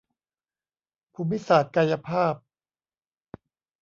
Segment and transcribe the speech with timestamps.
[1.13, 2.35] ภูมิศาสตร์กายภาพ